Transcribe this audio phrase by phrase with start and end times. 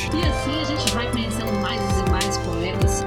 [0.00, 0.16] gente.
[0.16, 3.04] E assim a gente vai conhecendo mais e mais poetas.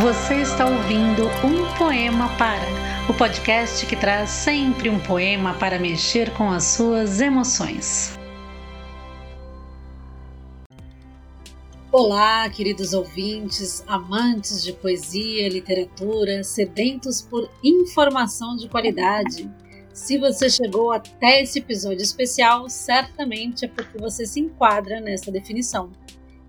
[0.00, 2.66] Você está ouvindo Um Poema Para,
[3.08, 8.18] o podcast que traz sempre um poema para mexer com as suas emoções.
[11.92, 19.48] Olá, queridos ouvintes, amantes de poesia, literatura, sedentos por informação de qualidade.
[19.92, 25.90] Se você chegou até esse episódio especial, certamente é porque você se enquadra nessa definição.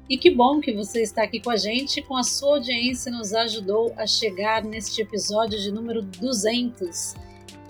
[0.10, 3.34] E que bom que você está aqui com a gente, com a sua audiência nos
[3.34, 7.16] ajudou a chegar neste episódio de número 200.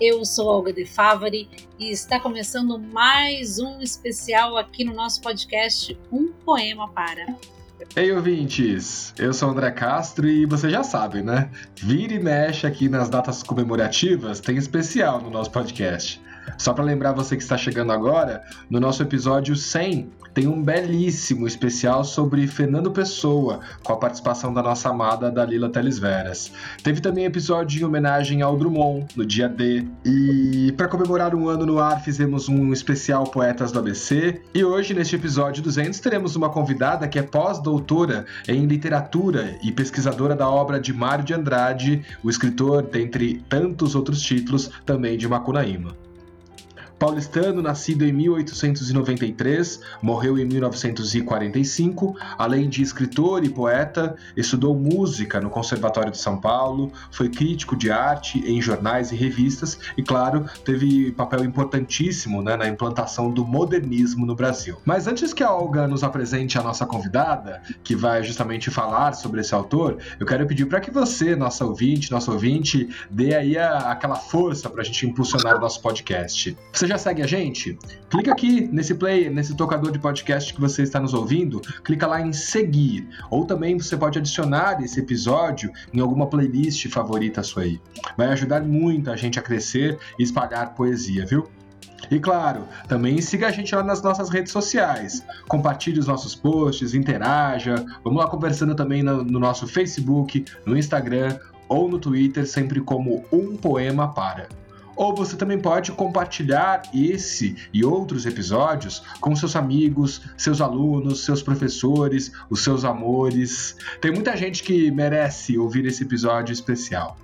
[0.00, 1.48] Eu sou Olga De Favari
[1.78, 7.36] e está começando mais um especial aqui no nosso podcast Um Poema Para.
[7.96, 9.12] Ei, ouvintes!
[9.18, 11.50] Eu sou André Castro e você já sabe, né?
[11.76, 16.20] Vira e mexe aqui nas datas comemorativas, tem especial no nosso podcast.
[16.58, 21.46] Só para lembrar você que está chegando agora, no nosso episódio 100 tem um belíssimo
[21.46, 26.50] especial sobre Fernando Pessoa, com a participação da nossa amada Dalila Teles Veras.
[26.82, 29.86] Teve também episódio em homenagem ao Drummond, no dia D.
[30.04, 34.42] E para comemorar um ano no ar, fizemos um especial Poetas do ABC.
[34.52, 40.34] E hoje, neste episódio 200, teremos uma convidada que é pós-doutora em literatura e pesquisadora
[40.34, 46.03] da obra de Mário de Andrade, o escritor, dentre tantos outros títulos, também de Macunaíma.
[46.98, 52.16] Paulistano, nascido em 1893, morreu em 1945.
[52.38, 57.90] Além de escritor e poeta, estudou música no Conservatório de São Paulo, foi crítico de
[57.90, 64.24] arte em jornais e revistas e, claro, teve papel importantíssimo né, na implantação do modernismo
[64.24, 64.78] no Brasil.
[64.84, 69.40] Mas antes que a Olga nos apresente a nossa convidada, que vai justamente falar sobre
[69.40, 73.90] esse autor, eu quero pedir para que você, nossa ouvinte, nosso ouvinte, dê aí a,
[73.90, 76.56] aquela força para a gente impulsionar o nosso podcast.
[76.72, 77.78] Você você já segue a gente?
[78.10, 82.20] Clica aqui nesse play, nesse tocador de podcast que você está nos ouvindo, clica lá
[82.20, 83.08] em seguir.
[83.30, 87.80] Ou também você pode adicionar esse episódio em alguma playlist favorita sua aí.
[88.18, 91.48] Vai ajudar muito a gente a crescer e espalhar poesia, viu?
[92.10, 95.24] E claro, também siga a gente lá nas nossas redes sociais.
[95.48, 97.76] Compartilhe os nossos posts, interaja.
[98.04, 103.24] Vamos lá conversando também no, no nosso Facebook, no Instagram ou no Twitter, sempre como
[103.32, 104.48] um poema para.
[104.96, 111.42] Ou você também pode compartilhar esse e outros episódios com seus amigos, seus alunos, seus
[111.42, 113.76] professores, os seus amores.
[114.00, 117.16] Tem muita gente que merece ouvir esse episódio especial.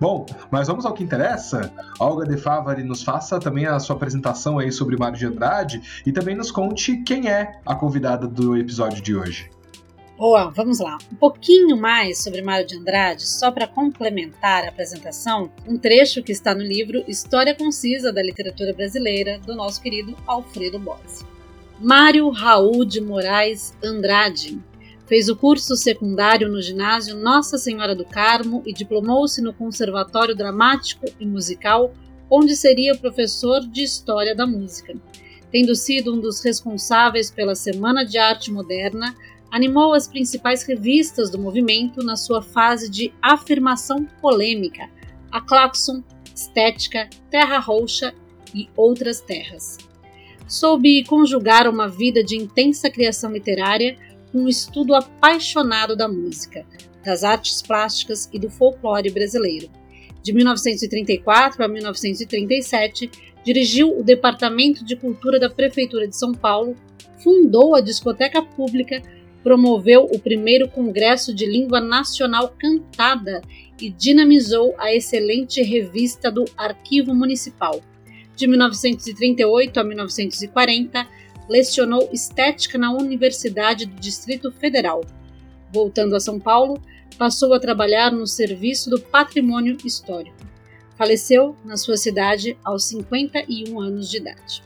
[0.00, 1.72] Bom, mas vamos ao que interessa.
[1.98, 6.12] Olga De Favari nos faça também a sua apresentação aí sobre Mário de Andrade e
[6.12, 9.50] também nos conte quem é a convidada do episódio de hoje.
[10.16, 10.98] Boa, vamos lá.
[11.10, 16.30] Um pouquinho mais sobre Mário de Andrade, só para complementar a apresentação, um trecho que
[16.30, 21.24] está no livro História Concisa da Literatura Brasileira, do nosso querido Alfredo Bossi.
[21.80, 24.60] Mário Raul de Moraes Andrade
[25.06, 31.06] fez o curso secundário no ginásio Nossa Senhora do Carmo e diplomou-se no Conservatório Dramático
[31.18, 31.92] e Musical,
[32.30, 34.94] onde seria professor de História da Música.
[35.50, 39.14] Tendo sido um dos responsáveis pela Semana de Arte Moderna,
[39.52, 44.88] animou as principais revistas do movimento na sua fase de afirmação polêmica,
[45.30, 46.02] a Claxon,
[46.34, 48.14] Estética, Terra Roxa
[48.54, 49.76] e outras terras.
[50.48, 53.98] Soube conjugar uma vida de intensa criação literária
[54.32, 56.64] com um estudo apaixonado da música,
[57.04, 59.68] das artes plásticas e do folclore brasileiro.
[60.22, 63.10] De 1934 a 1937,
[63.44, 66.74] dirigiu o Departamento de Cultura da Prefeitura de São Paulo,
[67.18, 69.02] fundou a Discoteca Pública
[69.42, 73.42] promoveu o primeiro Congresso de Língua Nacional Cantada
[73.80, 77.80] e dinamizou a excelente revista do Arquivo Municipal.
[78.36, 81.06] De 1938 a 1940,
[81.48, 85.04] lecionou estética na Universidade do Distrito Federal.
[85.72, 86.80] Voltando a São Paulo,
[87.18, 90.36] passou a trabalhar no Serviço do Patrimônio Histórico.
[90.96, 94.62] Faleceu na sua cidade aos 51 anos de idade.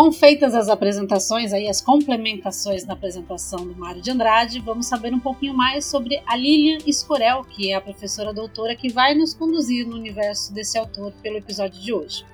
[0.00, 5.12] Bom, feitas as apresentações, aí as complementações na apresentação do Mário de Andrade, vamos saber
[5.12, 9.34] um pouquinho mais sobre a Lilian Escorel, que é a professora doutora que vai nos
[9.34, 12.24] conduzir no universo desse autor pelo episódio de hoje.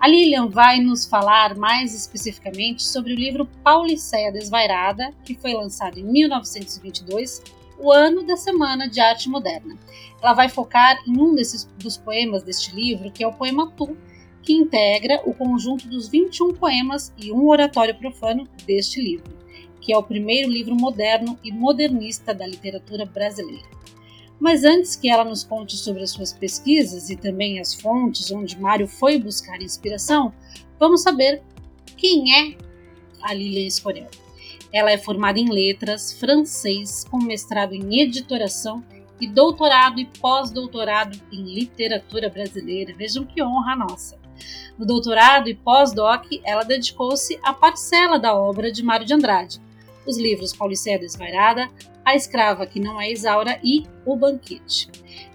[0.00, 6.00] A Lilian vai nos falar mais especificamente sobre o livro Pauliceia Desvairada, que foi lançado
[6.00, 7.42] em 1922,
[7.78, 9.76] o ano da Semana de Arte Moderna.
[10.22, 13.94] Ela vai focar em um desses, dos poemas deste livro, que é o poema Tu,
[14.44, 19.32] que integra o conjunto dos 21 poemas e um oratório profano deste livro,
[19.80, 23.74] que é o primeiro livro moderno e modernista da literatura brasileira.
[24.38, 28.60] Mas antes que ela nos conte sobre as suas pesquisas e também as fontes onde
[28.60, 30.34] Mário foi buscar inspiração,
[30.78, 31.42] vamos saber
[31.96, 32.56] quem é
[33.22, 34.10] a Lilian Escorel.
[34.70, 38.84] Ela é formada em letras, francês, com mestrado em editoração
[39.20, 42.92] e doutorado e pós-doutorado em literatura brasileira.
[42.94, 44.23] Vejam que honra nossa.
[44.78, 49.60] No doutorado e pós-doc, ela dedicou-se à parcela da obra de Mário de Andrade,
[50.06, 51.70] os livros Paulicéia Desvairada,
[52.04, 54.90] A Escrava que Não é Isaura e O Banquete,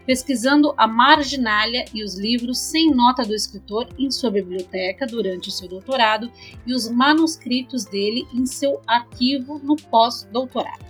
[0.06, 5.51] pesquisando a marginalia e os livros sem nota do escritor em sua biblioteca durante o
[5.51, 6.31] seu doutorado
[6.66, 10.86] e os manuscritos dele em seu arquivo no pós-doutorado.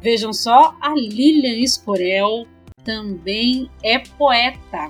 [0.00, 2.46] Vejam só, a Lilian Escorel
[2.84, 4.88] também é poeta.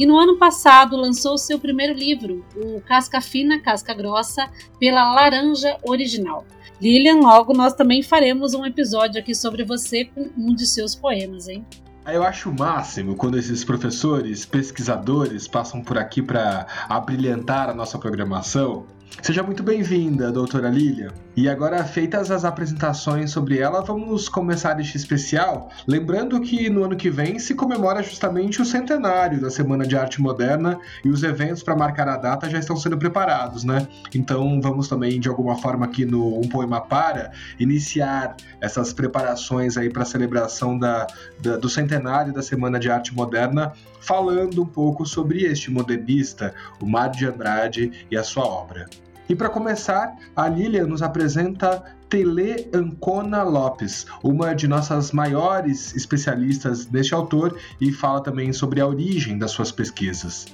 [0.00, 4.48] E no ano passado lançou seu primeiro livro, o Casca Fina, Casca Grossa,
[4.78, 6.46] pela Laranja Original.
[6.80, 11.48] Lilian, logo nós também faremos um episódio aqui sobre você com um de seus poemas,
[11.48, 11.66] hein?
[12.06, 17.98] Eu acho o máximo quando esses professores, pesquisadores passam por aqui para abrilhantar a nossa
[17.98, 18.86] programação
[19.22, 21.12] Seja muito bem-vinda, doutora Lilia.
[21.36, 25.70] E agora, feitas as apresentações sobre ela, vamos começar este especial.
[25.86, 30.20] Lembrando que no ano que vem se comemora justamente o centenário da Semana de Arte
[30.20, 33.86] Moderna e os eventos para marcar a data já estão sendo preparados, né?
[34.14, 39.90] Então vamos também, de alguma forma, aqui no Um Poema Para, iniciar essas preparações aí
[39.90, 41.06] para a celebração da,
[41.40, 46.86] da, do centenário da Semana de Arte Moderna, falando um pouco sobre este modernista, o
[46.86, 48.86] Mário de Andrade e a sua obra.
[49.30, 56.88] E para começar, a Lilian nos apresenta Tele Ancona Lopes, uma de nossas maiores especialistas
[56.88, 60.46] neste autor, e fala também sobre a origem das suas pesquisas.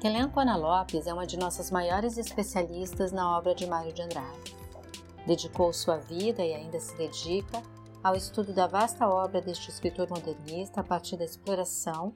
[0.00, 4.56] Tele Ancona Lopes é uma de nossas maiores especialistas na obra de Mário de Andrade.
[5.26, 7.60] Dedicou sua vida e ainda se dedica
[8.04, 12.14] ao estudo da vasta obra deste escritor modernista a partir da exploração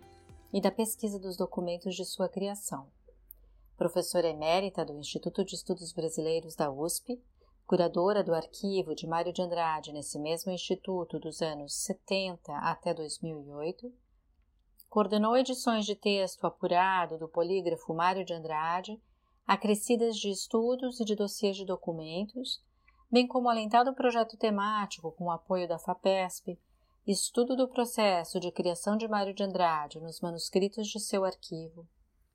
[0.54, 2.86] e da pesquisa dos documentos de sua criação
[3.80, 7.18] professora emérita do Instituto de Estudos Brasileiros da USP,
[7.66, 13.90] curadora do arquivo de Mário de Andrade nesse mesmo instituto dos anos 70 até 2008,
[14.90, 19.00] coordenou edições de texto apurado do polígrafo Mário de Andrade,
[19.46, 22.62] acrescidas de estudos e de dossiês de documentos,
[23.10, 26.60] bem como alentado projeto temático com o apoio da FAPESP,
[27.06, 31.88] estudo do processo de criação de Mário de Andrade nos manuscritos de seu arquivo,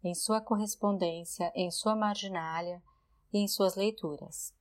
[0.08, 2.82] em sua correspondência, em sua marginália
[3.34, 4.54] e em suas leituras.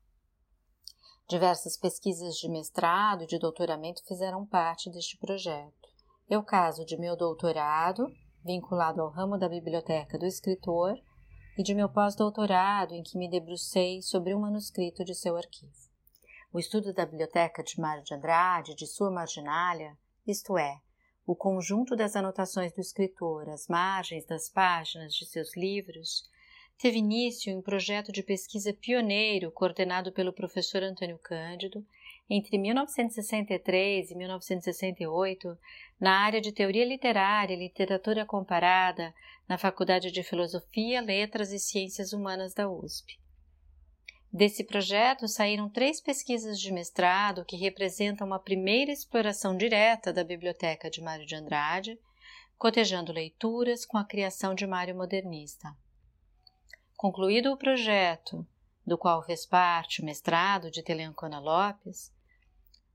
[1.28, 5.88] Diversas pesquisas de mestrado e de doutoramento fizeram parte deste projeto.
[6.28, 8.10] É o caso de meu doutorado,
[8.42, 10.98] vinculado ao ramo da biblioteca do escritor,
[11.56, 15.72] e de meu pós-doutorado, em que me debrucei sobre um manuscrito de seu arquivo.
[16.52, 19.96] O estudo da biblioteca de Mário de Andrade, de sua marginália,
[20.26, 20.80] isto é,
[21.26, 26.28] o conjunto das anotações do escritor às margens das páginas de seus livros
[26.76, 31.84] teve início em um projeto de pesquisa pioneiro coordenado pelo professor Antônio Cândido
[32.28, 35.56] entre 1963 e 1968
[35.98, 39.14] na área de teoria literária e literatura comparada
[39.48, 43.23] na Faculdade de Filosofia, Letras e Ciências Humanas da USP.
[44.34, 50.90] Desse projeto saíram três pesquisas de mestrado que representam uma primeira exploração direta da biblioteca
[50.90, 51.96] de Mário de Andrade,
[52.58, 55.72] cotejando leituras com a criação de Mário modernista.
[56.96, 58.44] Concluído o projeto,
[58.84, 62.12] do qual fez parte o mestrado de Teleancona Lopes,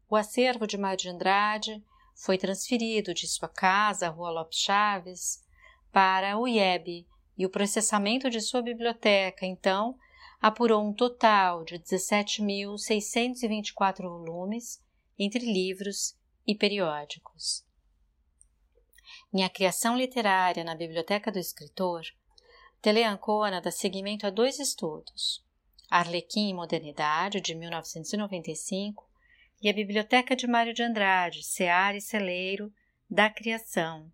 [0.09, 1.81] o acervo de Mário de Andrade
[2.13, 5.41] foi transferido de sua casa, Rua Lopes Chaves,
[5.89, 9.97] para o IEB e o processamento de sua biblioteca, então,
[10.41, 14.81] apurou um total de 17.624 volumes
[15.17, 16.17] entre livros
[16.47, 17.67] e periódicos.
[19.31, 22.01] Minha criação literária na Biblioteca do Escritor,
[22.81, 25.45] Teleancona dá seguimento a dois estudos,
[25.89, 29.07] Arlequim e Modernidade, de 1995,
[29.61, 32.73] e a Biblioteca de Mário de Andrade, Seara e Celeiro,
[33.09, 34.09] da Criação,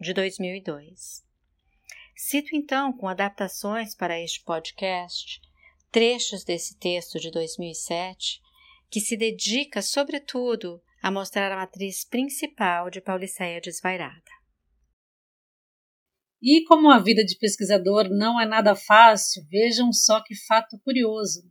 [0.00, 1.24] de 2002.
[2.16, 5.40] Cito então, com adaptações para este podcast,
[5.94, 8.40] trechos desse texto de 2007,
[8.90, 14.34] que se dedica, sobretudo, a mostrar a matriz principal de Pauliceia Desvairada.
[16.42, 21.42] E como a vida de pesquisador não é nada fácil, vejam só que fato curioso.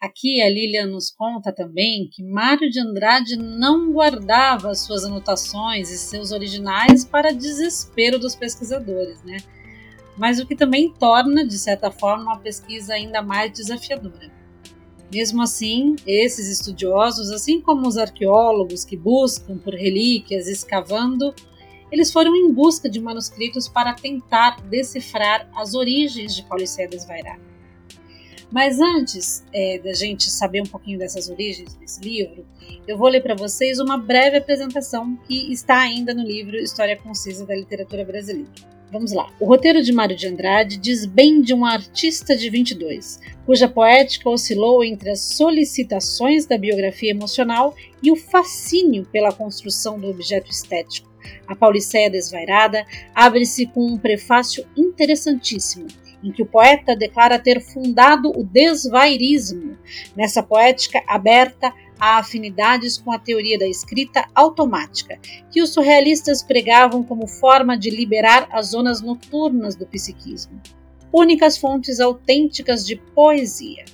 [0.00, 5.98] Aqui a Lilian nos conta também que Mário de Andrade não guardava suas anotações e
[5.98, 9.36] seus originais para desespero dos pesquisadores, né?
[10.16, 14.32] Mas o que também torna, de certa forma, a pesquisa ainda mais desafiadora.
[15.12, 21.34] Mesmo assim, esses estudiosos, assim como os arqueólogos que buscam por relíquias escavando,
[21.90, 27.54] eles foram em busca de manuscritos para tentar decifrar as origens de Pauliceia Desvairada.
[28.50, 32.46] Mas antes é, da gente saber um pouquinho dessas origens desse livro,
[32.86, 37.46] eu vou ler para vocês uma breve apresentação que está ainda no livro História Concisa
[37.46, 38.73] da Literatura Brasileira.
[38.94, 39.28] Vamos lá.
[39.40, 44.30] O roteiro de Mário de Andrade diz bem de um artista de 22, cuja poética
[44.30, 51.10] oscilou entre as solicitações da biografia emocional e o fascínio pela construção do objeto estético.
[51.44, 55.88] A Pauliceia Desvairada abre-se com um prefácio interessantíssimo,
[56.22, 59.76] em que o poeta declara ter fundado o desvairismo,
[60.16, 65.18] nessa poética aberta a afinidades com a teoria da escrita automática,
[65.50, 70.60] que os surrealistas pregavam como forma de liberar as zonas noturnas do psiquismo,
[71.12, 73.84] únicas fontes autênticas de poesia.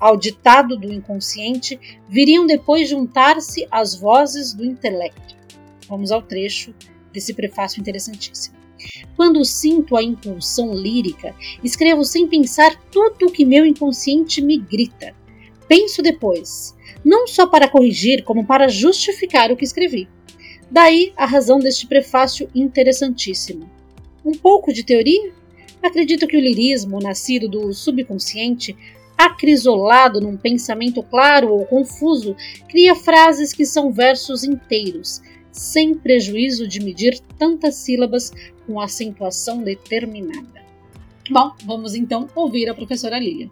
[0.00, 1.78] Ao ditado do inconsciente
[2.08, 5.36] viriam depois juntar-se as vozes do intelecto.
[5.88, 6.74] Vamos ao trecho
[7.12, 8.56] desse prefácio interessantíssimo.
[9.14, 15.14] Quando sinto a impulsão lírica, escrevo sem pensar tudo o que meu inconsciente me grita.
[15.68, 20.08] Penso depois, não só para corrigir, como para justificar o que escrevi.
[20.70, 23.70] Daí a razão deste prefácio interessantíssimo.
[24.24, 25.32] Um pouco de teoria?
[25.82, 28.76] Acredito que o lirismo, nascido do subconsciente,
[29.18, 32.36] acrisolado num pensamento claro ou confuso,
[32.68, 38.32] cria frases que são versos inteiros, sem prejuízo de medir tantas sílabas
[38.66, 40.62] com acentuação determinada.
[41.30, 43.50] Bom, vamos então ouvir a professora Lília.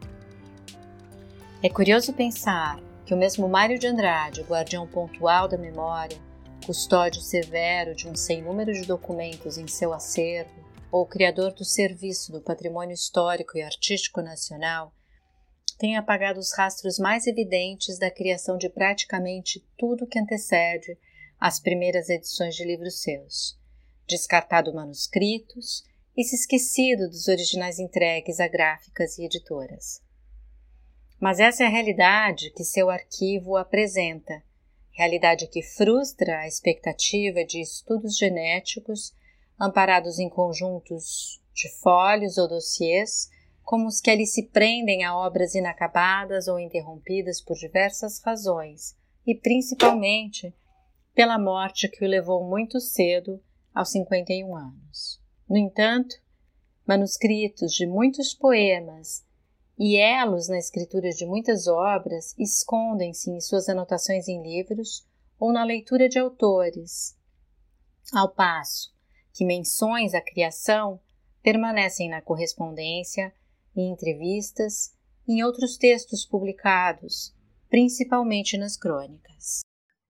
[1.62, 2.80] É curioso pensar
[3.10, 6.16] que o mesmo Mário de Andrade, guardião pontual da memória,
[6.64, 10.54] custódio severo de um sem número de documentos em seu acervo,
[10.92, 14.94] ou criador do serviço do patrimônio histórico e artístico nacional,
[15.76, 20.96] tenha apagado os rastros mais evidentes da criação de praticamente tudo que antecede
[21.40, 23.58] as primeiras edições de livros seus,
[24.06, 25.82] descartado manuscritos
[26.16, 30.00] e se esquecido dos originais entregues a gráficas e editoras.
[31.20, 34.42] Mas essa é a realidade que seu arquivo apresenta,
[34.90, 39.14] realidade que frustra a expectativa de estudos genéticos
[39.60, 43.28] amparados em conjuntos de folhos ou dossiês,
[43.62, 48.96] como os que ali se prendem a obras inacabadas ou interrompidas por diversas razões,
[49.26, 50.54] e principalmente
[51.14, 53.42] pela morte que o levou muito cedo,
[53.74, 55.20] aos 51 anos.
[55.46, 56.16] No entanto,
[56.86, 59.22] manuscritos de muitos poemas
[59.82, 65.08] e elos na escritura de muitas obras escondem-se em suas anotações em livros
[65.38, 67.16] ou na leitura de autores,
[68.12, 68.94] ao passo
[69.32, 71.00] que menções à criação
[71.42, 73.32] permanecem na correspondência,
[73.74, 74.94] em entrevistas
[75.26, 77.34] em outros textos publicados,
[77.70, 79.60] principalmente nas crônicas.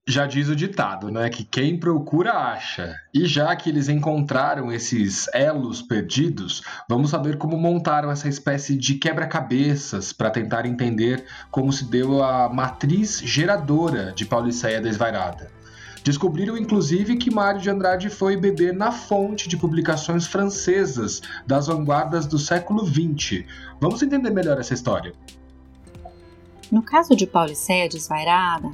[0.08, 1.28] Já diz o ditado, né?
[1.28, 2.96] Que quem procura acha.
[3.14, 8.94] E já que eles encontraram esses elos perdidos, vamos saber como montaram essa espécie de
[8.94, 15.50] quebra-cabeças para tentar entender como se deu a matriz geradora de Pauliceia Desvairada.
[16.02, 22.26] Descobriram inclusive que Mário de Andrade foi beber na fonte de publicações francesas das vanguardas
[22.26, 23.44] do século XX.
[23.78, 25.12] Vamos entender melhor essa história.
[26.72, 28.70] No caso de Pauliceia Desvairada,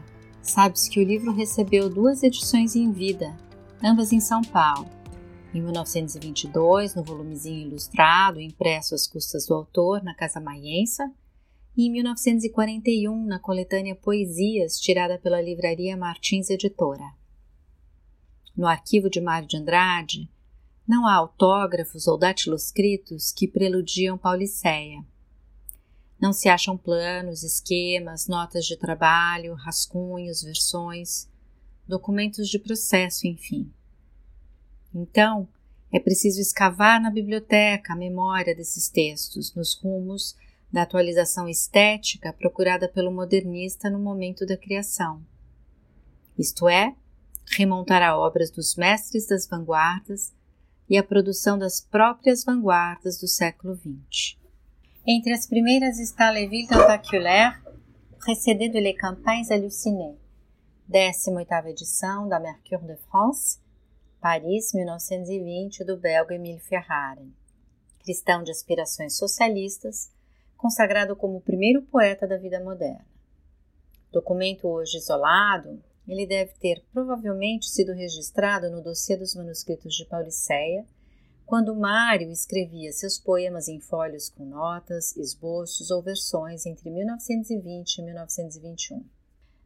[0.50, 3.36] sabe-se que o livro recebeu duas edições em vida,
[3.82, 4.88] ambas em São Paulo.
[5.52, 11.10] Em 1922, no volumezinho ilustrado, impresso às custas do autor na Casa Maiença,
[11.76, 17.12] e em 1941, na coletânea Poesias, tirada pela livraria Martins Editora.
[18.56, 20.30] No arquivo de Mário de Andrade,
[20.88, 25.04] não há autógrafos ou datiloscritos que preludiam Pauliceia.
[26.20, 31.28] Não se acham planos, esquemas, notas de trabalho, rascunhos, versões,
[31.86, 33.70] documentos de processo, enfim.
[34.94, 35.48] Então,
[35.92, 40.34] é preciso escavar na biblioteca a memória desses textos, nos rumos
[40.72, 45.24] da atualização estética procurada pelo modernista no momento da criação.
[46.38, 46.94] Isto é,
[47.56, 50.34] remontar a obras dos mestres das vanguardas
[50.88, 54.45] e a produção das próprias vanguardas do século XX.
[55.08, 57.62] Entre as primeiras está Les Villes Tentaculaires,
[58.26, 60.18] de Les Campagnes Hallucinées,
[60.90, 63.60] 18ª edição da Mercure de France,
[64.20, 67.32] Paris, 1920, do belga Emile Ferrari.
[68.02, 70.10] Cristão de aspirações socialistas,
[70.56, 73.06] consagrado como o primeiro poeta da vida moderna.
[74.10, 80.84] Documento hoje isolado, ele deve ter provavelmente sido registrado no dossiê dos manuscritos de Pauliceia,
[81.46, 88.02] quando Mário escrevia seus poemas em folhos com notas, esboços ou versões entre 1920 e
[88.02, 89.04] 1921.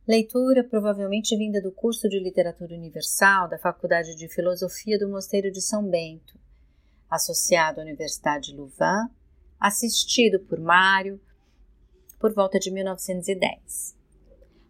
[0.06, 5.62] Leitura provavelmente vinda do curso de Literatura Universal da Faculdade de Filosofia do Mosteiro de
[5.62, 6.38] São Bento,
[7.08, 9.08] associado à Universidade de Louvain,
[9.58, 11.18] assistido por Mário
[12.18, 13.99] por volta de 1910.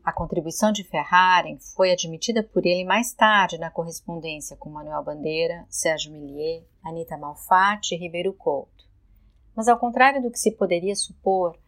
[0.02, 5.66] A contribuição de Ferraren foi admitida por ele mais tarde na correspondência com Manuel Bandeira,
[5.69, 8.88] Sérgio Millier, Anita Malfatti e Ribeiro Couto.
[9.54, 11.59] Mas, ao contrário do que se poderia supor,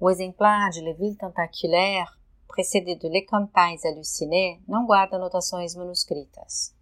[0.00, 2.10] o exemplar de Leville Tentaculaire,
[2.48, 6.74] precedido Les Campagnes hallucinées, não guarda anotações manuscritas.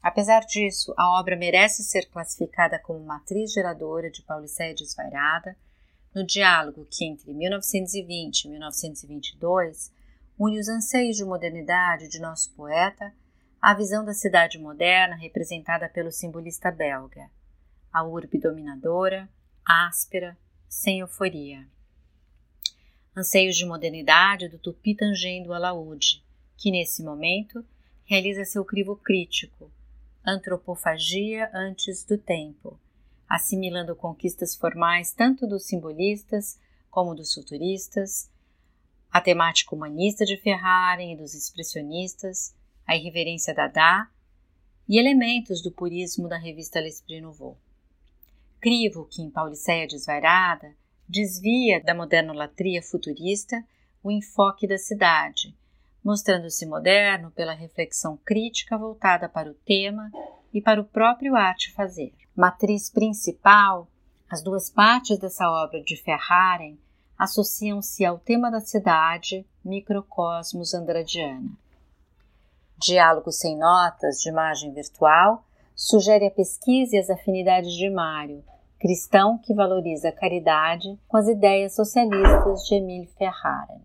[0.00, 5.56] Apesar disso, a obra merece ser classificada como matriz geradora de Pauliceia desvairada,
[6.14, 9.90] no diálogo que, entre 1920 e 1922,
[10.38, 13.14] une os anseios de modernidade de nosso poeta
[13.62, 17.30] à visão da cidade moderna representada pelo simbolista belga,
[17.92, 19.28] a urbe dominadora,
[19.64, 20.36] áspera,
[20.68, 21.66] sem euforia.
[23.16, 26.22] Anseios de modernidade do tupi tangendo o alaúde,
[26.56, 27.64] que nesse momento
[28.04, 29.70] realiza seu crivo crítico,
[30.26, 32.78] antropofagia antes do tempo,
[33.28, 36.58] assimilando conquistas formais tanto dos simbolistas
[36.90, 38.28] como dos futuristas,
[39.14, 42.52] a temática humanista de Ferrari e dos expressionistas,
[42.84, 44.10] a irreverência Dada
[44.88, 47.56] e elementos do purismo da revista L'Esprit Nouveau.
[48.60, 50.74] Crivo, que em Pauliceia Desvairada
[51.08, 53.64] desvia da modernolatria futurista
[54.02, 55.54] o enfoque da cidade,
[56.02, 60.10] mostrando-se moderno pela reflexão crítica voltada para o tema
[60.52, 62.12] e para o próprio arte fazer.
[62.34, 63.88] Matriz principal,
[64.28, 66.76] as duas partes dessa obra de Ferrari
[67.24, 71.50] associam-se ao tema da cidade, microcosmos andradiana.
[72.78, 78.44] Diálogo sem notas de imagem virtual sugere a pesquisa e as afinidades de Mário,
[78.78, 83.82] cristão que valoriza a caridade com as ideias socialistas de Emile Ferrara.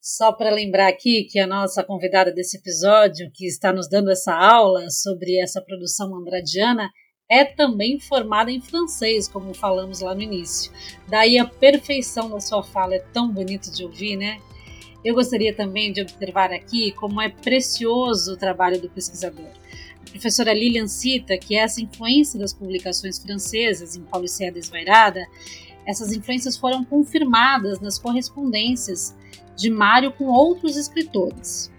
[0.00, 4.34] Só para lembrar aqui que a nossa convidada desse episódio, que está nos dando essa
[4.34, 6.90] aula sobre essa produção andradiana,
[7.32, 10.70] é também formada em francês, como falamos lá no início.
[11.08, 14.38] Daí a perfeição da sua fala é tão bonito de ouvir, né?
[15.02, 19.48] Eu gostaria também de observar aqui como é precioso o trabalho do pesquisador.
[20.06, 25.26] A professora Lilian cita que essa influência das publicações francesas em Paulicéia Desvairada,
[25.86, 29.16] essas influências foram confirmadas nas correspondências
[29.56, 31.71] de Mário com outros escritores.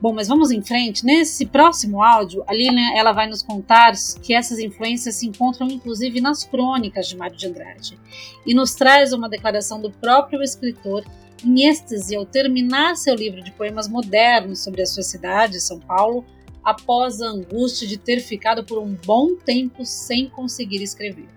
[0.00, 1.04] Bom, mas vamos em frente.
[1.04, 6.22] Nesse próximo áudio, a Lilian ela vai nos contar que essas influências se encontram inclusive
[6.22, 7.98] nas crônicas de Mário de Andrade
[8.46, 11.04] e nos traz uma declaração do próprio escritor
[11.44, 16.24] em êxtase ao terminar seu livro de poemas modernos sobre a sua cidade, São Paulo,
[16.64, 21.28] após a angústia de ter ficado por um bom tempo sem conseguir escrever.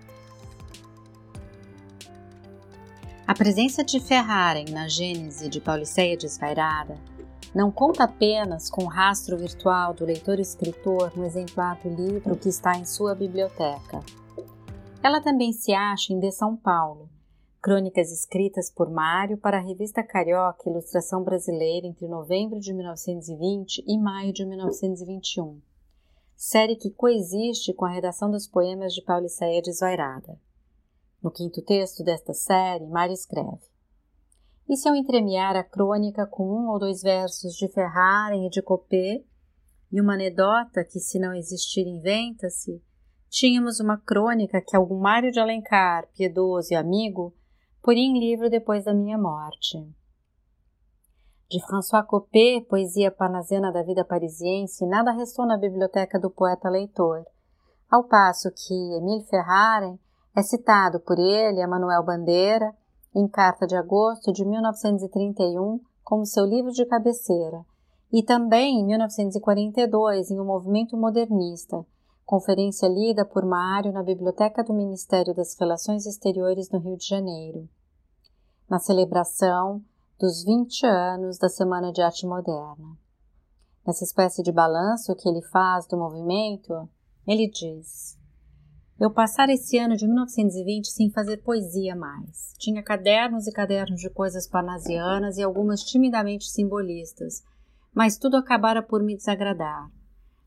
[3.27, 6.97] A presença de Ferraren na gênese de Pauliceia Desvairada
[7.53, 12.75] não conta apenas com o rastro virtual do leitor-escritor no exemplar do livro que está
[12.77, 13.99] em sua biblioteca.
[15.03, 17.09] Ela também se acha em De São Paulo,
[17.61, 23.97] crônicas escritas por Mário para a revista Carioca Ilustração Brasileira entre novembro de 1920 e
[23.99, 25.61] maio de 1921,
[26.35, 30.39] série que coexiste com a redação dos poemas de Pauliceia Desvairada.
[31.21, 33.72] No quinto texto desta série, Mário escreve
[34.67, 38.61] e se eu entremear a crônica com um ou dois versos de Ferraren e de
[38.61, 39.23] Copé,
[39.91, 42.81] e uma anedota que, se não existir, inventa-se,
[43.29, 47.33] tínhamos uma crônica que algum Mário de Alencar, piedoso e amigo,
[47.81, 49.77] poria em livro depois da minha morte.
[51.49, 57.23] De François Copé, poesia parnasiana da vida parisiense, nada restou na biblioteca do poeta leitor,
[57.91, 59.99] ao passo que Emile Ferraren
[60.35, 62.73] é citado por ele, Emanuel Bandeira,
[63.15, 67.65] em carta de agosto de 1931 como seu livro de cabeceira,
[68.11, 71.85] e também em 1942 em O Movimento Modernista,
[72.25, 77.67] conferência lida por Mário na Biblioteca do Ministério das Relações Exteriores no Rio de Janeiro,
[78.69, 79.83] na celebração
[80.19, 82.97] dos 20 anos da Semana de Arte Moderna.
[83.85, 86.87] Nessa espécie de balanço que ele faz do movimento,
[87.27, 88.17] ele diz:
[88.99, 92.53] eu passara esse ano de 1920 sem fazer poesia mais.
[92.59, 97.43] Tinha cadernos e cadernos de coisas parnasianas e algumas timidamente simbolistas,
[97.93, 99.89] mas tudo acabara por me desagradar.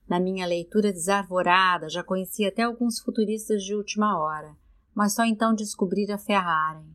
[0.09, 4.57] Na minha leitura desarvorada, já conhecia até alguns futuristas de última hora,
[4.95, 6.87] mas só então descobrira Ferrari.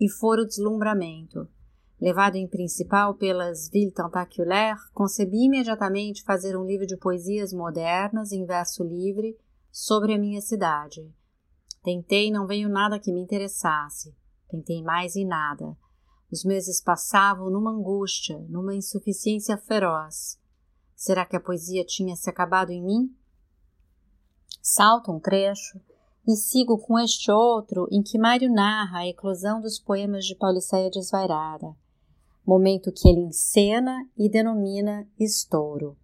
[0.00, 1.48] E fora o deslumbramento.
[2.00, 8.44] Levado em principal pelas Villes Tentaculaires, concebi imediatamente fazer um livro de poesias modernas em
[8.44, 9.36] verso livre
[9.78, 11.06] sobre a minha cidade.
[11.82, 14.16] Tentei, não veio nada que me interessasse.
[14.48, 15.76] Tentei mais e nada.
[16.32, 20.40] Os meses passavam numa angústia, numa insuficiência feroz.
[20.94, 23.14] Será que a poesia tinha se acabado em mim?
[24.62, 25.78] Salto um trecho
[26.26, 30.88] e sigo com este outro em que Mário narra a eclosão dos poemas de Pauliceia
[30.88, 31.76] Desvairada,
[32.46, 35.98] momento que ele encena e denomina estouro.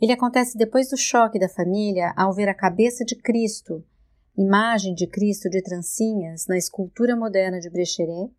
[0.00, 3.84] Ele acontece depois do choque da família ao ver a cabeça de Cristo,
[4.36, 8.32] imagem de Cristo de trancinhas na escultura moderna de Brecheret,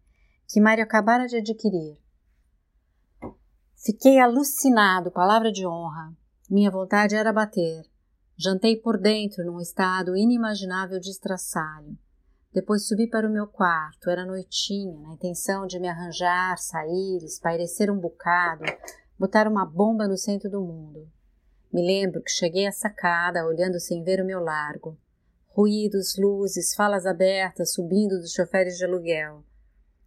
[0.47, 1.97] que Mário acabara de adquirir.
[3.75, 6.13] Fiquei alucinado, palavra de honra.
[6.49, 7.83] Minha vontade era bater.
[8.37, 11.97] Jantei por dentro num estado inimaginável de estraçalho.
[12.53, 17.91] Depois subi para o meu quarto, era noitinha, na intenção de me arranjar, sair, espairecer
[17.91, 18.63] um bocado,
[19.19, 21.07] botar uma bomba no centro do mundo.
[21.71, 24.97] Me lembro que cheguei à sacada, olhando sem ver o meu largo.
[25.49, 29.43] Ruídos, luzes, falas abertas subindo dos choferes de aluguel.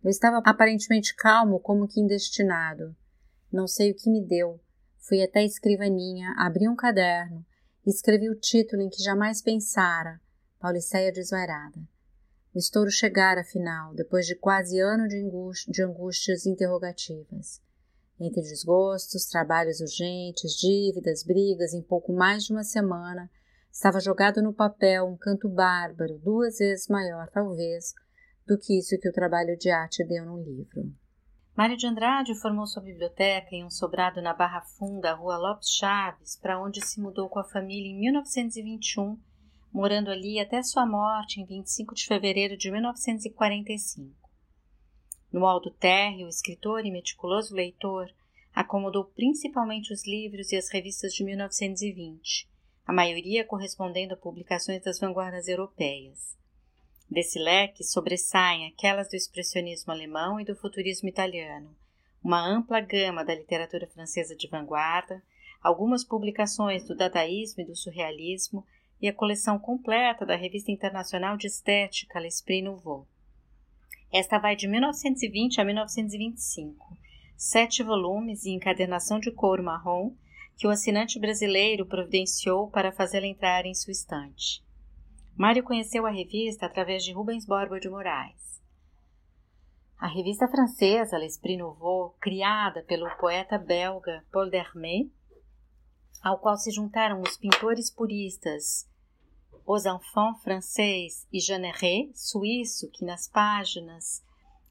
[0.03, 2.97] Eu estava aparentemente calmo, como que indestinado.
[3.53, 4.61] Não sei o que me deu.
[4.99, 7.45] Fui até a escrivaninha, abri um caderno
[7.87, 10.21] e escrevi o título em que jamais pensara,
[10.59, 11.81] Pauliceia Desvairada.
[12.55, 15.23] O estouro chegara, afinal, depois de quase ano de,
[15.69, 17.61] de angústias interrogativas.
[18.21, 23.31] Entre desgostos, trabalhos urgentes, dívidas, brigas, em pouco mais de uma semana,
[23.71, 27.95] estava jogado no papel um canto bárbaro, duas vezes maior, talvez,
[28.47, 30.93] do que isso que o trabalho de arte deu num livro.
[31.57, 36.37] Mário de Andrade formou sua biblioteca em um sobrado na Barra Funda, Rua Lopes Chaves,
[36.37, 39.19] para onde se mudou com a família em 1921
[39.73, 44.22] morando ali até sua morte em 25 de fevereiro de 1945.
[45.33, 48.13] No alto térreo, o escritor e meticuloso leitor
[48.55, 52.47] acomodou principalmente os livros e as revistas de 1920,
[52.87, 56.37] a maioria correspondendo a publicações das vanguardas europeias.
[57.11, 61.75] Desse leque sobressaem aquelas do expressionismo alemão e do futurismo italiano,
[62.23, 65.23] uma ampla gama da literatura francesa de vanguarda,
[65.63, 68.67] algumas publicações do dadaísmo e do surrealismo
[69.01, 73.07] e a coleção completa da Revista Internacional de Estética L'Esprit Nouveau.
[74.13, 76.99] Esta vai de 1920 a 1925,
[77.35, 80.15] sete volumes e encadernação de couro marrom
[80.55, 84.63] que o assinante brasileiro providenciou para fazê-la entrar em sua estante.
[85.35, 88.61] Mário conheceu a revista através de Rubens Borba de Moraes.
[89.99, 95.11] A revista francesa L'Esprit Nouveau, criada pelo poeta belga Paul Dermet,
[96.23, 98.87] ao qual se juntaram os pintores puristas
[99.75, 104.23] os Enfants francês e Jeanneret, suíço, que nas páginas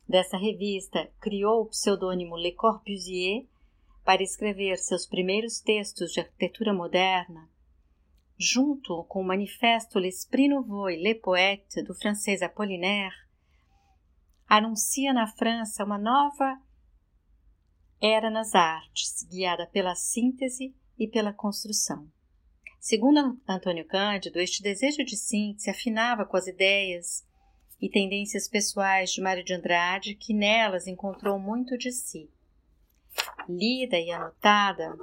[0.08, 3.48] dessa revista criou o pseudônimo Le Corbusier
[4.06, 7.50] para escrever seus primeiros textos de arquitetura moderna,
[8.38, 13.16] junto com o manifesto L'Esprit Nouveau et Le Poète do francês Apollinaire,
[14.48, 16.62] anuncia na França uma nova
[18.00, 22.08] era nas artes, guiada pela síntese e pela construção.
[22.82, 27.24] Segundo Antônio Cândido, este desejo de síntese afinava com as ideias
[27.80, 32.28] e tendências pessoais de Mário de Andrade, que nelas encontrou muito de si.
[33.48, 34.98] Lida e anotada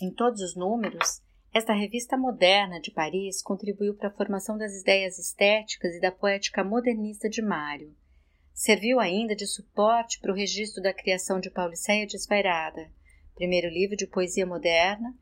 [0.00, 1.20] em todos os números,
[1.52, 6.64] esta revista moderna de Paris contribuiu para a formação das ideias estéticas e da poética
[6.64, 7.94] modernista de Mário.
[8.54, 12.90] Serviu ainda de suporte para o registro da criação de Pauliceia Desvairada,
[13.34, 15.14] primeiro livro de poesia moderna,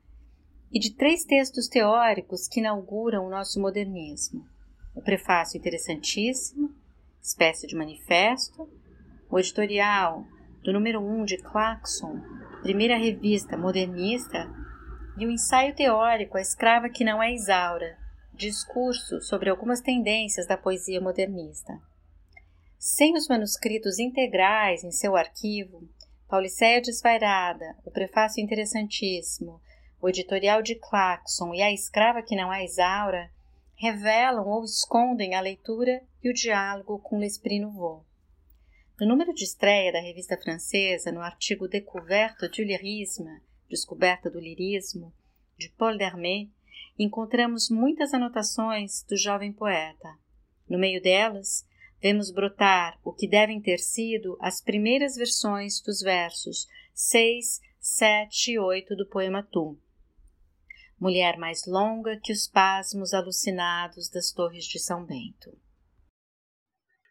[0.72, 4.46] e de três textos teóricos que inauguram o nosso modernismo:
[4.94, 6.74] o prefácio interessantíssimo,
[7.22, 8.68] espécie de manifesto,
[9.30, 10.24] o editorial
[10.62, 12.20] do número 1 um de Claxon,
[12.62, 14.50] primeira revista modernista,
[15.16, 17.96] e o ensaio teórico A Escrava que Não é Isaura,
[18.34, 21.80] discurso sobre algumas tendências da poesia modernista.
[22.78, 25.82] Sem os manuscritos integrais em seu arquivo,
[26.28, 29.60] Pauliceia Desvairada, o prefácio interessantíssimo,
[30.00, 33.30] o editorial de Claxon e A Escrava que Não é Isaura
[33.74, 38.04] revelam ou escondem a leitura e o diálogo com L'Esprit Nouveau.
[39.00, 45.12] No número de estreia da revista francesa, no artigo Découverte du lyrisme, Descoberta do Lirismo,
[45.56, 46.50] de Paul Dermet,
[46.98, 50.16] encontramos muitas anotações do jovem poeta.
[50.68, 51.66] No meio delas,
[52.00, 58.58] vemos brotar o que devem ter sido as primeiras versões dos versos 6, 7 e
[58.58, 59.76] 8 do poema Tu
[61.00, 65.50] mulher mais longa que os pasmos alucinados das torres de São Bento.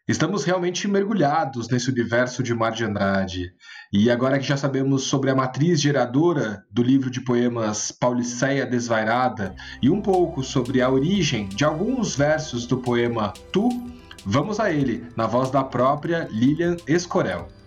[0.08, 3.52] Estamos realmente mergulhados nesse universo de Mar de Andrade.
[3.92, 9.54] E agora que já sabemos sobre a matriz geradora do livro de poemas Pauliceia Desvairada
[9.82, 13.68] e um pouco sobre a origem de alguns versos do poema Tu,
[14.24, 17.57] vamos a ele, na voz da própria Lilian Escorel.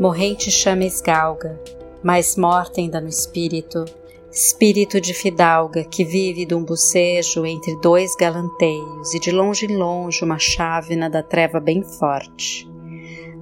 [0.00, 1.56] Morrente chama esgalga,
[2.02, 3.84] mais morta ainda no espírito,
[4.28, 9.76] espírito de fidalga que vive de um bocejo entre dois galanteios e de longe em
[9.76, 12.68] longe uma chávena da treva bem forte.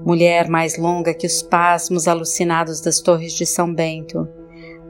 [0.04, 4.28] Mulher mais longa que os pasmos alucinados das torres de São Bento,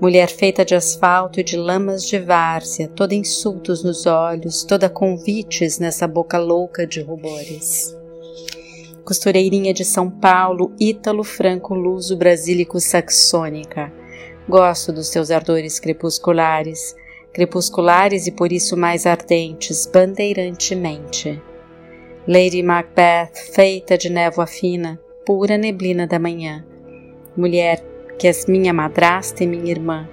[0.00, 5.78] mulher feita de asfalto e de lamas de várzea, toda insultos nos olhos, toda convites
[5.78, 7.96] nessa boca louca de rubores.
[9.04, 13.92] Costureirinha de São Paulo, ítalo franco luso brasílico saxônica,
[14.48, 16.96] Gosto dos teus ardores crepusculares,
[17.32, 21.40] crepusculares e por isso mais ardentes, bandeirantemente.
[22.26, 26.64] Lady Macbeth, feita de névoa fina, pura neblina da manhã.
[27.36, 27.82] Mulher
[28.18, 30.08] que és minha madrasta e minha irmã,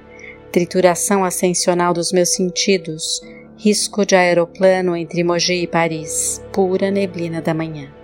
[0.52, 3.22] trituração ascensional dos meus sentidos,
[3.58, 7.99] risco de aeroplano entre Mogi e Paris, pura neblina da manhã.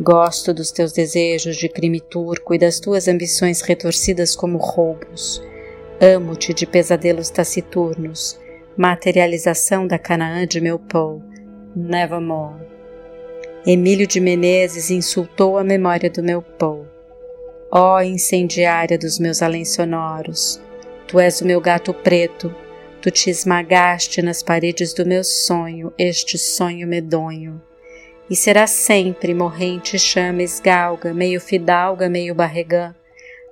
[0.00, 5.40] Gosto dos teus desejos de crime turco e das tuas ambições retorcidas como roubos.
[6.00, 8.36] Amo-te de pesadelos taciturnos,
[8.76, 11.22] materialização da Canaã de meu Paul,
[11.76, 12.66] Nevermore.
[13.64, 16.88] Emílio de Menezes insultou a memória do meu Paul.
[17.70, 20.60] Ó oh, incendiária dos meus além sonoros,
[21.06, 22.52] tu és o meu gato preto,
[23.00, 27.62] tu te esmagaste nas paredes do meu sonho, este sonho medonho
[28.28, 32.94] e será sempre morrente chama esgalga, meio fidalga, meio barregã,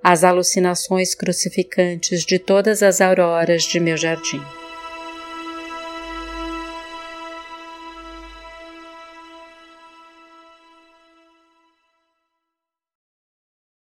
[0.03, 4.43] as alucinações crucificantes de todas as auroras de meu jardim.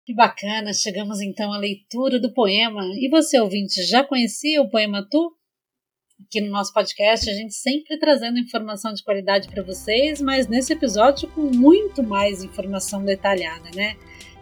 [0.06, 0.72] Que bacana!
[0.72, 2.82] Chegamos então à leitura do poema.
[2.94, 5.37] E você, ouvinte, já conhecia o poema Tu?
[6.24, 10.72] Aqui no nosso podcast, a gente sempre trazendo informação de qualidade para vocês, mas nesse
[10.72, 13.96] episódio com muito mais informação detalhada, né?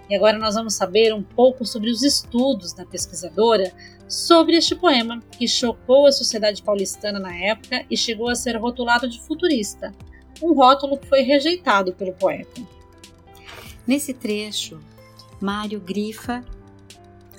[0.09, 3.73] E agora nós vamos saber um pouco sobre os estudos da pesquisadora
[4.09, 9.09] sobre este poema que chocou a sociedade paulistana na época e chegou a ser rotulado
[9.09, 9.93] de futurista,
[10.41, 12.63] um rótulo que foi rejeitado pelo poeta.
[13.87, 14.81] Nesse trecho,
[15.41, 16.45] Mário grifa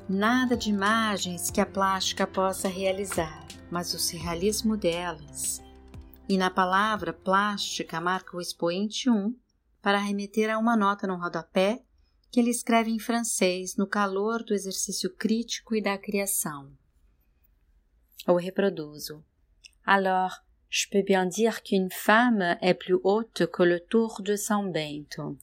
[0.07, 5.61] nada de imagens que a plástica possa realizar mas o surrealismo delas.
[6.29, 9.35] E na palavra plástica marca o expoente 1
[9.81, 11.81] para remeter a uma nota no rodapé
[12.31, 16.71] que ele escreve em francês no calor do exercício crítico e da criação.
[18.27, 19.23] Eu reproduzo.
[19.85, 24.69] Alors, je peux bien dire qu'une femme est plus haute que le tour de São
[24.69, 25.37] Bento.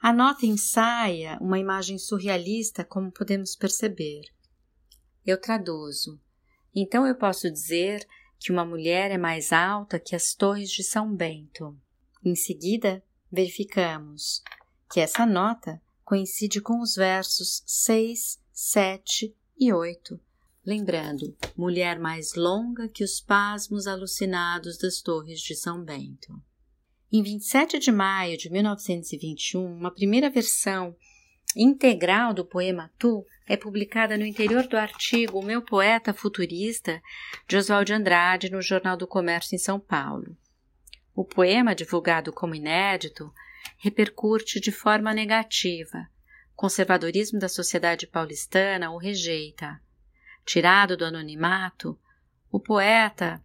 [0.00, 4.22] A nota ensaia uma imagem surrealista, como podemos perceber.
[5.26, 6.20] Eu traduzo.
[6.74, 8.06] Então eu posso dizer
[8.38, 11.76] que uma mulher é mais alta que as torres de São Bento.
[12.24, 14.42] Em seguida, verificamos
[14.90, 20.20] que essa nota coincide com os versos 6, 7 e 8.
[20.66, 26.42] Lembrando, mulher mais longa que os pasmos alucinados das torres de São Bento.
[27.12, 30.96] Em 27 de maio de 1921, uma primeira versão
[31.56, 37.02] integral do poema Tu é publicada no interior do artigo Meu Poeta Futurista,
[37.46, 40.36] de Oswald Andrade, no Jornal do Comércio em São Paulo.
[41.14, 43.32] O poema, divulgado como inédito,
[43.78, 46.08] repercute de forma negativa.
[46.52, 49.80] O conservadorismo da sociedade paulistana o rejeita.
[50.44, 51.98] Tirado do anonimato,
[52.50, 53.42] o poeta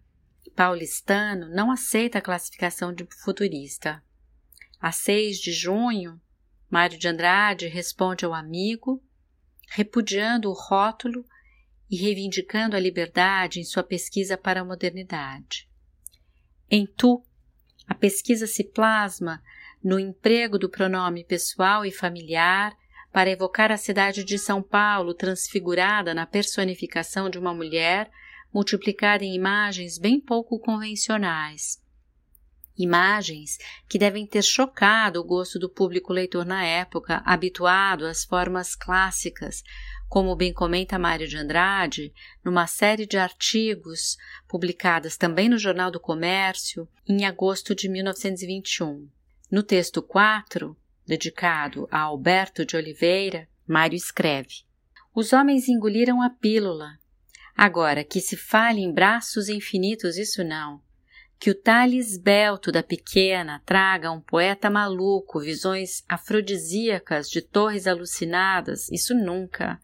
[0.56, 4.04] paulistano não aceita a classificação de futurista.
[4.80, 6.20] A 6 de junho
[6.70, 9.04] Mário de Andrade responde ao amigo,
[9.70, 11.26] repudiando o rótulo
[11.90, 15.68] e reivindicando a liberdade em sua pesquisa para a modernidade.
[16.70, 17.24] Em tu,
[17.88, 19.42] a pesquisa se plasma
[19.84, 22.78] no emprego do pronome pessoal e familiar
[23.12, 28.12] para evocar a cidade de São Paulo transfigurada na personificação de uma mulher
[28.54, 31.82] multiplicada em imagens bem pouco convencionais,
[32.82, 33.58] Imagens
[33.90, 39.66] que devem ter chocado o gosto do público leitor na época, habituado às formas clássicas,
[40.08, 44.16] como bem comenta Mário de Andrade, numa série de artigos
[44.48, 49.10] publicadas também no Jornal do Comércio em agosto de 1921.
[49.52, 50.74] No texto 4,
[51.06, 54.64] dedicado a Alberto de Oliveira, Mário escreve:
[55.14, 56.98] Os homens engoliram a pílula.
[57.58, 60.82] Agora, que se fale em braços infinitos, isso não
[61.40, 68.90] Que o talhe esbelto da pequena traga um poeta maluco visões afrodisíacas de torres alucinadas,
[68.90, 69.80] isso nunca.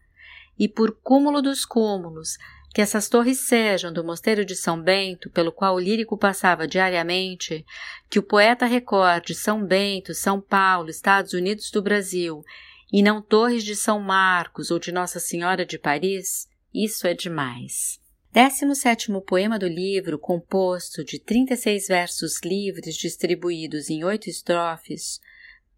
[0.58, 2.36] E por cúmulo dos cúmulos,
[2.76, 7.64] que essas torres sejam do mosteiro de São Bento, pelo qual o lírico passava diariamente,
[8.10, 12.44] que o poeta recorde São Bento, São Paulo, Estados Unidos do Brasil,
[12.92, 17.98] e não torres de São Marcos ou de Nossa Senhora de Paris, isso é demais.
[18.36, 25.22] 17 poema do livro, composto de 36 versos livres distribuídos em oito estrofes,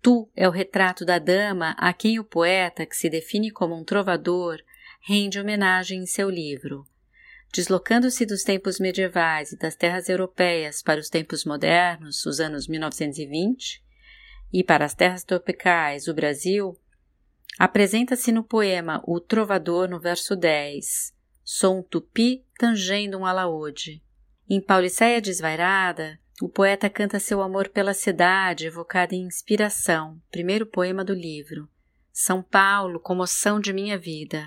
[0.03, 3.85] Tu é o retrato da dama a quem o poeta, que se define como um
[3.85, 4.59] trovador,
[5.01, 6.85] rende homenagem em seu livro.
[7.53, 13.81] Deslocando-se dos tempos medievais e das terras europeias para os tempos modernos, os anos 1920,
[14.53, 16.77] e para as terras tropicais, o Brasil,
[17.57, 21.17] apresenta-se no poema O Trovador no verso 10
[21.51, 24.03] Sou um tupi tangendo um alaúde.
[24.51, 31.03] Em Pauliceia Desvairada, o poeta canta seu amor pela cidade, evocada em Inspiração, primeiro poema
[31.03, 31.67] do livro.
[32.13, 34.47] São Paulo, comoção de minha vida.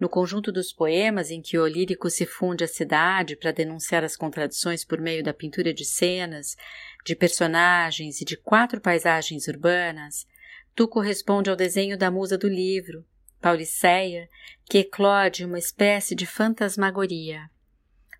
[0.00, 4.16] No conjunto dos poemas em que o lírico se funde à cidade para denunciar as
[4.16, 6.56] contradições por meio da pintura de cenas,
[7.04, 10.26] de personagens e de quatro paisagens urbanas,
[10.74, 13.04] tu corresponde ao desenho da musa do livro,
[13.40, 14.28] Pauliceia,
[14.64, 17.48] que eclode uma espécie de fantasmagoria,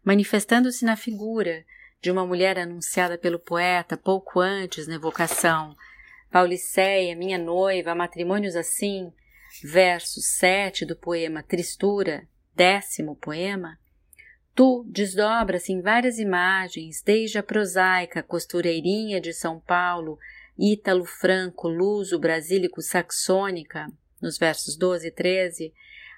[0.05, 1.65] manifestando-se na figura
[2.01, 5.77] de uma mulher anunciada pelo poeta pouco antes na evocação.
[6.31, 9.13] Pauliceia, minha noiva, matrimônios assim,
[9.63, 13.79] verso 7 do poema Tristura, décimo poema,
[14.59, 20.19] Tu desdobra-se em várias imagens, desde a prosaica costureirinha de São Paulo,
[20.59, 23.87] ítalo-franco, luso, brasílico-saxônica,
[24.21, 25.75] nos versos 12 e 13,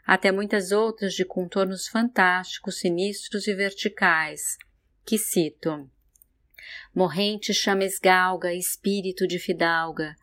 [0.07, 4.57] até muitas outras de contornos fantásticos, sinistros e verticais,
[5.05, 5.89] que cito:
[6.95, 10.17] Morrente chama esgalga, espírito de fidalga,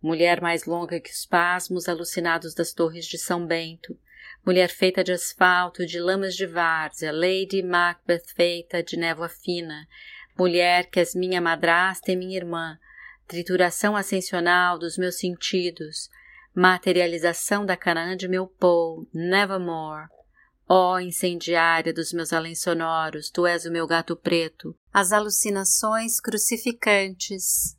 [0.00, 3.98] mulher mais longa que os pasmos alucinados das torres de São Bento,
[4.44, 9.86] mulher feita de asfalto, de lamas de várzea, Lady Macbeth feita de névoa fina,
[10.36, 12.78] mulher que és minha madrasta e minha irmã,
[13.26, 16.10] trituração ascensional dos meus sentidos,
[16.54, 20.08] materialização da Canaã de meu Paul, nevermore.
[20.68, 26.20] Ó oh, incendiária dos meus além sonoros, tu és o meu gato preto, as alucinações
[26.20, 27.76] crucificantes.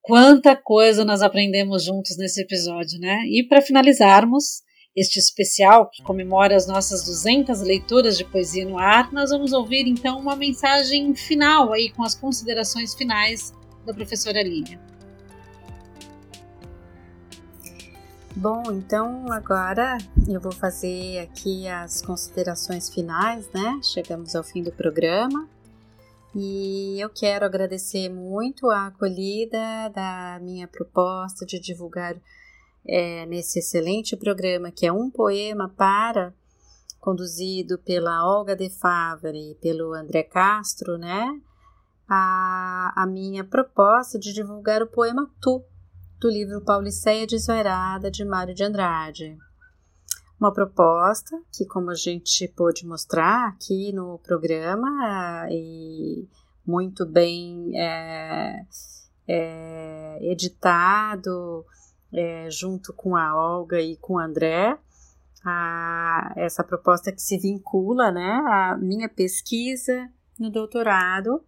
[0.00, 3.24] Quanta coisa nós aprendemos juntos nesse episódio, né?
[3.26, 4.62] E para finalizarmos,
[4.96, 9.86] este especial que comemora as nossas 200 leituras de poesia no ar, nós vamos ouvir
[9.86, 13.52] então uma mensagem final aí com as considerações finais
[13.84, 14.80] da professora Línia.
[18.34, 23.80] Bom, então agora eu vou fazer aqui as considerações finais, né?
[23.82, 25.48] Chegamos ao fim do programa
[26.34, 32.14] e eu quero agradecer muito a acolhida da minha proposta de divulgar
[32.88, 36.34] é, nesse excelente programa que é um poema para
[37.06, 41.40] conduzido pela Olga de Favre e pelo André Castro, né?
[42.08, 45.64] A, a minha proposta de divulgar o poema Tu,
[46.18, 49.38] do livro Pauliceia Desvairada, de Mário de Andrade.
[50.38, 56.28] Uma proposta que, como a gente pôde mostrar aqui no programa, e
[56.66, 58.66] muito bem é,
[59.28, 61.64] é, editado,
[62.16, 64.78] é, junto com a Olga e com o André,
[65.44, 71.44] a, essa proposta que se vincula né, à minha pesquisa no doutorado,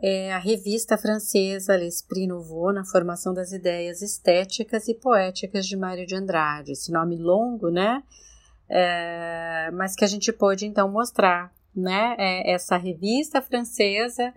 [0.00, 6.06] é a revista francesa L'Esprit Nouveau na formação das ideias estéticas e poéticas de Mário
[6.06, 6.72] de Andrade.
[6.72, 8.02] Esse nome longo, né?
[8.68, 12.14] É, mas que a gente pôde então mostrar, né?
[12.16, 14.32] É, essa revista francesa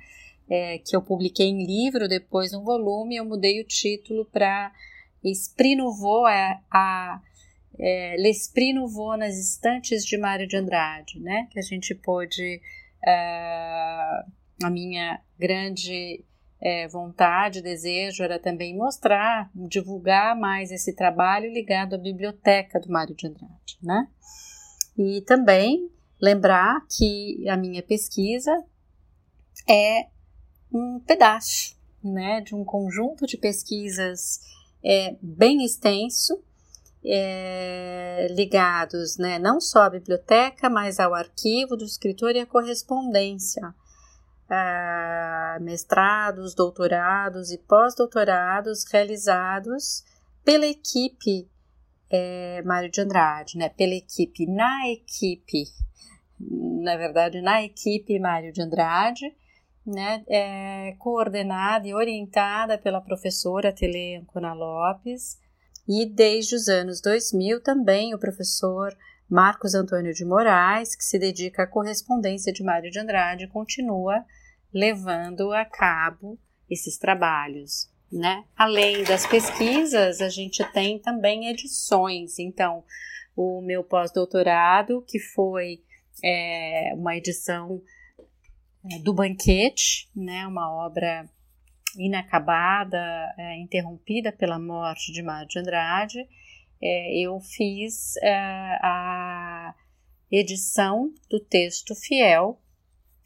[0.50, 4.72] é, que eu publiquei em livro, depois um volume, eu mudei o título para
[5.24, 7.22] Esprit Nouveau é a
[7.80, 11.48] é, L'Esprit Nouveau nas estantes de Mário de Andrade, né?
[11.52, 12.62] Que a gente pôde,
[13.06, 14.24] é,
[14.64, 16.24] a minha grande
[16.62, 23.16] é, vontade, desejo era também mostrar, divulgar mais esse trabalho ligado à biblioteca do Mário
[23.16, 24.08] de Andrade, né?
[24.98, 25.90] E também
[26.22, 28.52] lembrar que a minha pesquisa
[29.68, 30.08] é
[30.72, 34.40] um pedaço, né, de um conjunto de pesquisas
[34.84, 36.42] é, bem extenso,
[37.04, 43.74] é, ligados né, não só à biblioteca, mas ao arquivo do escritor e à correspondência.
[44.50, 50.04] É, mestrados, doutorados e pós-doutorados realizados
[50.44, 51.50] pela equipe
[52.12, 53.70] é, Mário de Andrade, né?
[53.70, 55.64] Pela equipe, na equipe,
[56.40, 59.34] na verdade, na equipe Mário de Andrade,
[59.86, 60.24] né?
[60.28, 65.40] É, coordenada e orientada pela professora Tele Ancona Lopes,
[65.88, 68.96] e desde os anos 2000 também o professor
[69.30, 74.26] Marcos Antônio de Moraes, que se dedica à correspondência de Mário de Andrade, continua
[74.74, 76.38] levando a cabo
[76.70, 77.90] esses trabalhos.
[78.12, 78.44] Né?
[78.58, 82.40] Além das pesquisas, a gente tem também edições.
[82.40, 82.84] Então,
[83.36, 85.82] o meu pós-doutorado, que foi
[86.24, 87.82] é, uma edição
[88.90, 90.48] é, do Banquete, né?
[90.48, 91.30] uma obra
[91.98, 92.98] inacabada,
[93.38, 96.20] é, interrompida pela morte de Mário de Andrade,
[96.82, 98.32] é, eu fiz é,
[98.82, 99.76] a
[100.32, 102.60] edição do texto fiel,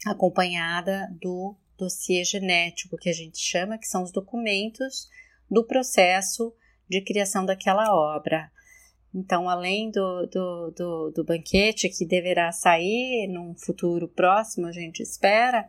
[0.06, 5.08] acompanhada do dossiê genético, que a gente chama, que são os documentos
[5.50, 6.52] do processo
[6.88, 8.50] de criação daquela obra.
[9.16, 15.02] Então, além do, do, do, do banquete, que deverá sair num futuro próximo, a gente
[15.02, 15.66] espera,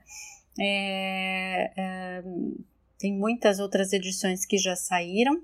[0.60, 2.24] é, é,
[3.00, 5.42] tem muitas outras edições que já saíram.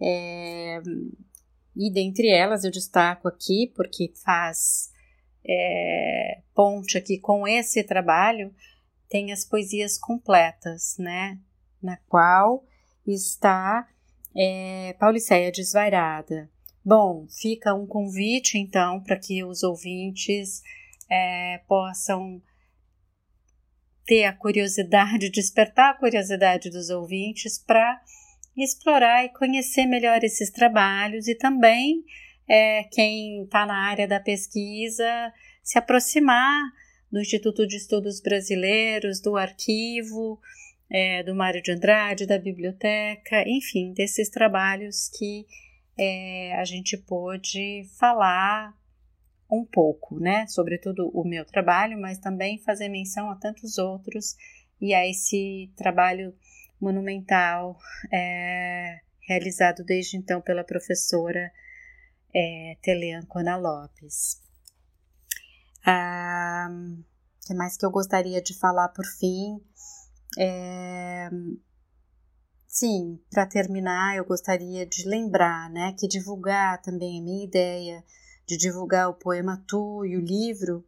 [0.00, 0.80] É,
[1.76, 4.92] e dentre elas eu destaco aqui, porque faz
[5.44, 8.54] é, ponte aqui com esse trabalho,
[9.08, 11.40] tem as poesias completas, né?
[11.82, 12.64] Na qual
[13.04, 13.88] está
[14.32, 16.51] é, Pauliceia Desvairada.
[16.84, 20.62] Bom, fica um convite então para que os ouvintes
[21.08, 22.42] é, possam
[24.04, 28.02] ter a curiosidade, despertar a curiosidade dos ouvintes para
[28.56, 32.04] explorar e conhecer melhor esses trabalhos e também
[32.48, 36.60] é, quem está na área da pesquisa se aproximar
[37.10, 40.40] do Instituto de Estudos Brasileiros, do arquivo,
[40.90, 45.46] é, do Mário de Andrade, da biblioteca, enfim, desses trabalhos que
[46.02, 48.76] é, a gente pôde falar
[49.48, 50.46] um pouco, né?
[50.48, 54.36] Sobretudo o meu trabalho, mas também fazer menção a tantos outros
[54.80, 56.34] e a esse trabalho
[56.80, 57.78] monumental
[58.12, 58.98] é,
[59.28, 61.52] realizado desde então pela professora
[62.34, 64.42] é, Teleancona Lopes.
[65.86, 69.60] Ah, o que mais que eu gostaria de falar por fim?
[70.36, 71.28] É,
[72.72, 78.02] sim, para terminar, eu gostaria de lembrar né, que divulgar também a minha ideia
[78.46, 80.84] de divulgar o poema Tu e o livro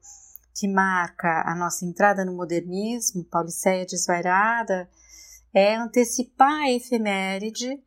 [0.54, 4.88] que marca a nossa entrada no modernismo, Pauliceia Desvairada,
[5.52, 7.78] é antecipar a efeméride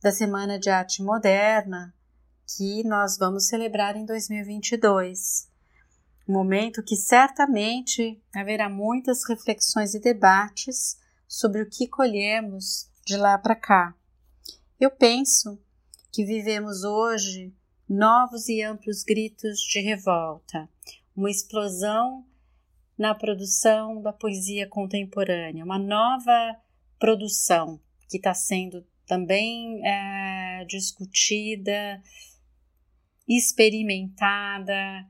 [0.00, 1.92] da Semana de Arte Moderna
[2.56, 5.48] que nós vamos celebrar em 2022.
[6.28, 10.96] Um momento que certamente haverá muitas reflexões e debates
[11.26, 13.92] sobre o que colhemos de lá para cá.
[14.78, 15.60] Eu penso
[16.12, 17.52] que vivemos hoje
[17.88, 20.68] novos e amplos gritos de revolta,
[21.16, 22.24] uma explosão
[22.96, 26.56] na produção da poesia contemporânea, uma nova
[27.00, 32.00] produção que está sendo também é, discutida,
[33.28, 35.04] experimentada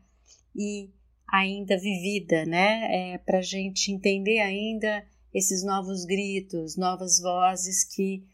[0.57, 0.89] e
[1.31, 3.13] ainda vivida, né?
[3.13, 8.25] É, Para a gente entender ainda esses novos gritos, novas vozes que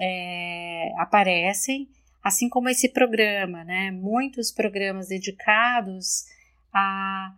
[0.00, 1.88] é, aparecem
[2.22, 3.90] assim como esse programa, né?
[3.90, 6.26] Muitos programas dedicados
[6.72, 7.34] à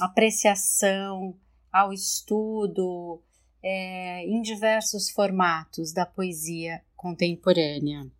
[0.00, 1.36] apreciação,
[1.70, 3.22] ao estudo,
[3.62, 8.10] é, em diversos formatos da poesia contemporânea.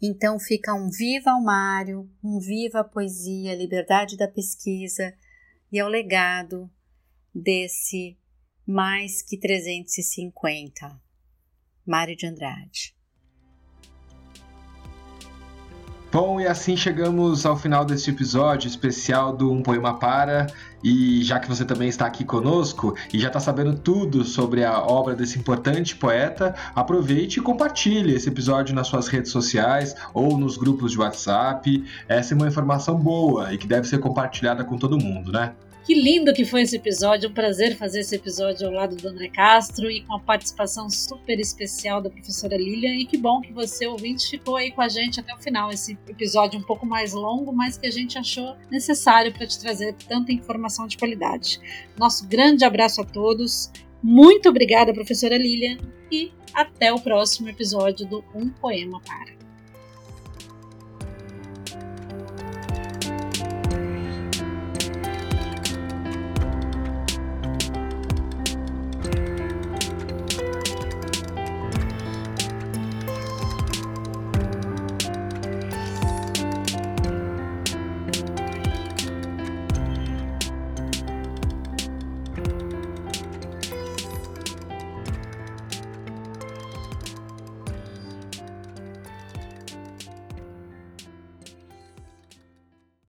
[0.00, 5.14] Então fica um viva ao Mário, um viva a poesia, liberdade da pesquisa
[5.70, 6.70] e ao legado
[7.34, 8.16] desse
[8.66, 11.00] mais que 350.
[11.86, 12.94] Mário de Andrade.
[16.12, 20.46] Bom, e assim chegamos ao final deste episódio especial do Um Poema Para.
[20.84, 24.78] E já que você também está aqui conosco e já está sabendo tudo sobre a
[24.78, 30.58] obra desse importante poeta, aproveite e compartilhe esse episódio nas suas redes sociais ou nos
[30.58, 31.82] grupos de WhatsApp.
[32.06, 35.54] Essa é uma informação boa e que deve ser compartilhada com todo mundo, né?
[35.84, 39.28] Que lindo que foi esse episódio, um prazer fazer esse episódio ao lado do André
[39.28, 42.94] Castro e com a participação super especial da professora Lilian.
[42.94, 45.72] E que bom que você, ouvinte, ficou aí com a gente até o final.
[45.72, 49.94] Esse episódio um pouco mais longo, mas que a gente achou necessário para te trazer
[50.08, 51.60] tanta informação de qualidade.
[51.98, 53.68] Nosso grande abraço a todos.
[54.00, 55.78] Muito obrigada, professora Lilian,
[56.12, 59.41] e até o próximo episódio do Um Poema Para.